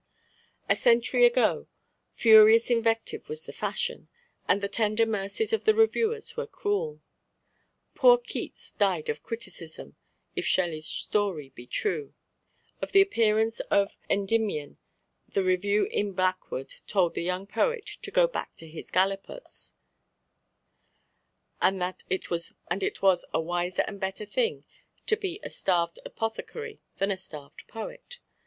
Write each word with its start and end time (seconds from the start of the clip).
A 0.67 0.75
century 0.75 1.27
ago 1.27 1.67
furious 2.15 2.71
invective 2.71 3.29
was 3.29 3.43
the 3.43 3.53
fashion, 3.53 4.09
and 4.47 4.59
the 4.59 4.67
tender 4.67 5.05
mercies 5.05 5.53
of 5.53 5.65
the 5.65 5.75
reviewers 5.75 6.35
were 6.35 6.47
cruel. 6.47 7.03
Poor 7.93 8.17
Keats 8.17 8.71
died 8.71 9.09
of 9.09 9.21
criticism, 9.21 9.95
if 10.35 10.43
Shelley's 10.43 10.87
story 10.87 11.49
be 11.49 11.67
true. 11.67 12.15
On 12.81 12.89
the 12.91 12.99
appearance 13.01 13.59
of 13.69 13.95
Endymion 14.09 14.79
the 15.29 15.43
review 15.43 15.85
in 15.91 16.13
Blackwood 16.13 16.73
told 16.87 17.13
the 17.13 17.21
young 17.21 17.45
poet 17.45 17.85
"to 18.01 18.09
go 18.09 18.25
back 18.25 18.55
to 18.55 18.65
his 18.67 18.89
gallipots," 18.89 19.75
and 21.61 21.79
that 21.79 22.01
it 22.09 22.31
was 22.31 22.55
a 23.31 23.39
wiser 23.39 23.83
and 23.85 23.99
better 23.99 24.25
thing 24.25 24.65
to 25.05 25.15
be 25.15 25.39
a 25.43 25.49
starved 25.51 25.99
apothecary 26.03 26.81
than 26.97 27.11
a 27.11 27.17
starved 27.17 27.67
poet. 27.67 28.17